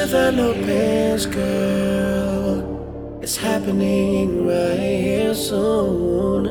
without 0.00 0.34
no 0.34 0.52
pants, 0.52 1.26
girl. 1.26 3.18
It's 3.20 3.36
happening 3.36 4.46
right 4.46 4.78
here 4.78 5.34
soon. 5.34 6.46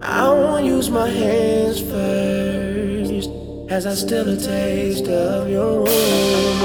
I 0.00 0.28
won't 0.28 0.64
use 0.64 0.88
my 0.88 1.08
hands 1.08 1.80
first, 1.80 3.30
as 3.68 3.84
I 3.86 3.94
still 3.94 4.28
a 4.28 4.36
taste 4.36 5.08
of 5.08 5.48
your 5.48 5.82
womb. 5.84 6.60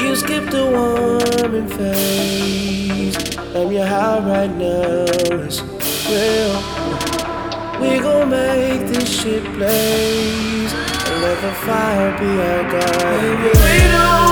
You 0.00 0.16
skipped 0.16 0.52
a 0.54 0.64
warming 0.76 1.68
phase, 1.68 3.16
and 3.54 3.72
your 3.72 3.86
high 3.86 4.18
right 4.18 4.54
now 4.66 5.04
is 5.46 5.62
real. 6.10 6.54
We 7.80 8.00
gon' 8.00 8.30
make 8.30 8.88
this 8.92 9.08
shit 9.20 9.44
blaze 9.54 10.72
and 11.08 11.22
let 11.22 11.38
the 11.40 11.52
fire 11.66 12.10
be 12.18 12.30
our 12.50 12.64
guide. 12.72 13.38
We 13.64 13.78
don't 13.94 14.27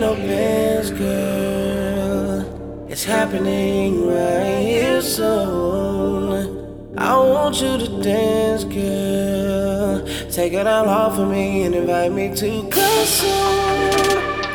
no 0.00 0.14
pants, 0.14 0.90
girl. 0.92 2.86
It's 2.88 3.04
happening 3.04 4.06
right 4.06 4.60
here 4.60 5.02
soon. 5.02 6.59
I 7.02 7.16
want 7.16 7.62
you 7.62 7.78
to 7.78 8.02
dance, 8.02 8.64
girl. 8.64 10.02
Take 10.30 10.52
it 10.52 10.66
all 10.66 10.86
off 10.86 11.18
of 11.18 11.30
me 11.30 11.62
and 11.62 11.74
invite 11.74 12.12
me 12.12 12.28
to 12.34 12.70
soon. 13.06 14.14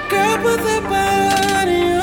Girl, 0.09 0.37
put 0.37 0.59
that 0.61 0.83
body 0.87 1.94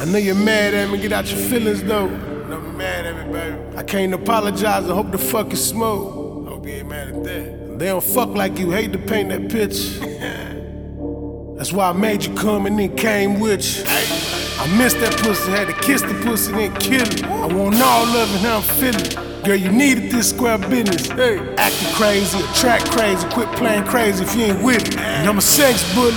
I 0.00 0.06
know 0.06 0.16
you're 0.16 0.34
mad 0.34 0.72
at 0.72 0.88
me, 0.88 0.96
get 0.96 1.12
out 1.12 1.30
your 1.30 1.38
feelings 1.38 1.82
though. 1.82 2.08
Don't 2.08 2.64
be 2.64 2.70
mad 2.70 3.04
at 3.04 3.26
me, 3.26 3.32
baby. 3.34 3.76
I 3.76 3.82
can't 3.82 4.14
apologize, 4.14 4.88
I 4.88 4.94
hope 4.94 5.12
the 5.12 5.18
fuck 5.18 5.52
is 5.52 5.62
smoke. 5.62 6.48
Hope 6.48 6.66
you 6.66 6.72
ain't 6.72 6.88
mad 6.88 7.08
at 7.08 7.22
that. 7.22 7.78
They 7.78 7.84
don't 7.84 8.02
fuck 8.02 8.30
like 8.30 8.58
you, 8.58 8.70
hate 8.70 8.94
to 8.94 8.98
paint 8.98 9.28
that 9.28 9.50
picture. 9.50 10.00
That's 11.58 11.70
why 11.70 11.90
I 11.90 11.92
made 11.92 12.24
you 12.24 12.34
come 12.34 12.64
and 12.64 12.78
then 12.78 12.96
came 12.96 13.40
with 13.40 13.62
you. 13.62 13.84
I 13.86 14.74
missed 14.78 15.00
that 15.00 15.18
pussy, 15.18 15.50
had 15.50 15.68
to 15.68 15.74
kiss 15.74 16.00
the 16.00 16.14
pussy, 16.24 16.52
then 16.52 16.74
kill 16.76 17.02
it. 17.02 17.22
I 17.22 17.46
want 17.48 17.74
all 17.74 18.06
love 18.06 18.34
and 18.34 18.40
how 18.40 18.56
I'm 18.56 18.62
feeling. 18.62 19.29
Girl, 19.44 19.56
you 19.56 19.72
needed 19.72 20.12
this 20.12 20.28
square 20.28 20.58
business. 20.58 21.08
Hey, 21.08 21.40
acting 21.56 21.92
crazy, 21.96 22.36
attract 22.52 22.90
crazy, 22.92 23.26
quit 23.32 23.48
playing 23.56 23.84
crazy 23.84 24.22
if 24.22 24.36
you 24.36 24.52
ain't 24.52 24.62
with 24.62 24.84
it. 24.84 24.98
And 25.00 25.26
I'm 25.26 25.38
a 25.38 25.40
sex 25.40 25.80
bully, 25.94 26.12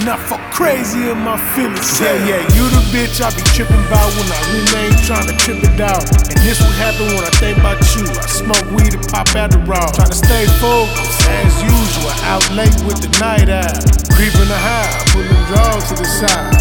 and 0.00 0.08
I 0.08 0.16
fuck 0.16 0.40
crazy 0.56 1.10
in 1.10 1.20
my 1.20 1.36
feelings. 1.52 2.00
Yeah, 2.00 2.16
yeah, 2.24 2.40
you 2.56 2.64
the 2.72 2.80
bitch 2.96 3.20
I 3.20 3.28
be 3.36 3.44
tripping 3.52 3.76
about 3.84 4.08
when 4.16 4.24
I 4.32 4.40
really 4.56 4.88
ain't 4.88 5.04
trying 5.04 5.28
to 5.28 5.36
trip 5.36 5.60
it 5.68 5.80
out. 5.84 6.00
And 6.32 6.40
this 6.40 6.56
what 6.64 6.72
happen 6.80 7.04
when 7.12 7.28
I 7.28 7.32
think 7.36 7.60
about 7.60 7.76
you. 7.92 8.08
I 8.08 8.24
smoke 8.24 8.64
weed 8.72 8.96
and 8.96 9.04
pop 9.12 9.28
Adderall. 9.36 9.92
Trying 9.92 10.08
to 10.08 10.16
stay 10.16 10.48
focused 10.56 11.28
as 11.28 11.60
usual, 11.60 12.08
out 12.24 12.48
late 12.56 12.72
with 12.88 13.04
the 13.04 13.12
night 13.20 13.52
out. 13.52 13.76
Creeping 14.16 14.48
the 14.48 14.56
high, 14.56 14.88
pulling 15.12 15.44
drugs 15.52 15.92
to 15.92 15.94
the 16.00 16.08
side, 16.08 16.55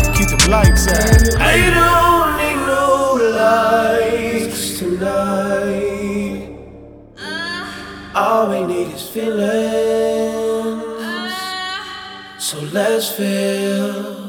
feelings. 9.16 10.84
Ah. 11.00 12.36
So 12.38 12.60
let's 12.74 13.08
feel. 13.10 14.25